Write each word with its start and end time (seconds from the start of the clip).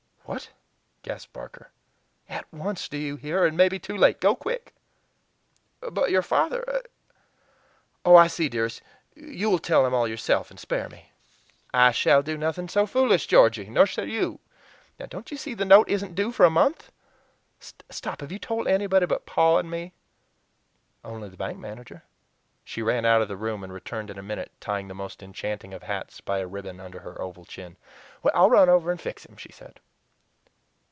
"What?" 0.25 0.49
gasped 1.03 1.33
Barker. 1.33 1.71
"At 2.29 2.45
once 2.53 2.87
do 2.87 2.97
you 2.97 3.17
hear? 3.17 3.41
or 3.43 3.47
it 3.47 3.53
may 3.53 3.67
be 3.67 3.79
too 3.79 3.97
late! 3.97 4.21
Go 4.21 4.33
quick." 4.33 4.73
"But 5.81 6.09
your 6.09 6.21
father 6.21 6.83
Oh, 8.05 8.15
I 8.15 8.27
see, 8.27 8.47
dearest, 8.47 8.81
you 9.13 9.49
will 9.49 9.59
tell 9.59 9.85
him 9.85 9.93
all 9.93 10.07
yourself, 10.07 10.49
and 10.49 10.57
spare 10.57 10.87
me." 10.87 11.11
"I 11.73 11.91
shall 11.91 12.23
do 12.23 12.37
nothing 12.37 12.69
so 12.69 12.85
foolish, 12.85 13.27
Georgey. 13.27 13.69
Nor 13.69 13.85
shall 13.85 14.07
you! 14.07 14.39
Don't 15.09 15.31
you 15.31 15.37
see 15.37 15.53
the 15.53 15.65
note 15.65 15.89
isn't 15.89 16.15
due 16.15 16.31
for 16.31 16.45
a 16.45 16.49
month? 16.49 16.93
Stop! 17.59 18.21
Have 18.21 18.31
you 18.31 18.39
told 18.39 18.69
anybody 18.69 19.07
but 19.07 19.25
Paw 19.25 19.57
and 19.57 19.69
me?" 19.69 19.91
"Only 21.03 21.27
the 21.27 21.35
bank 21.35 21.57
manager." 21.57 22.03
She 22.63 22.81
ran 22.81 23.03
out 23.03 23.21
of 23.21 23.27
the 23.27 23.35
room 23.35 23.65
and 23.65 23.73
returned 23.73 24.09
in 24.09 24.17
a 24.17 24.23
minute 24.23 24.53
tying 24.61 24.87
the 24.87 24.95
most 24.95 25.21
enchanting 25.21 25.73
of 25.73 25.83
hats 25.83 26.21
by 26.21 26.37
a 26.39 26.47
ribbon 26.47 26.79
under 26.79 26.99
her 27.01 27.19
oval 27.21 27.43
chin. 27.43 27.75
"I'll 28.33 28.49
run 28.49 28.69
over 28.69 28.91
and 28.91 29.01
fix 29.01 29.25
him," 29.25 29.35
she 29.35 29.51
said. 29.51 29.81